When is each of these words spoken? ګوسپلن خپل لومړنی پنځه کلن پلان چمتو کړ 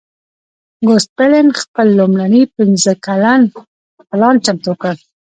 ګوسپلن 0.87 1.47
خپل 1.61 1.87
لومړنی 1.99 2.43
پنځه 2.55 2.91
کلن 3.05 3.41
پلان 4.09 4.35
چمتو 4.45 4.73
کړ 4.81 4.95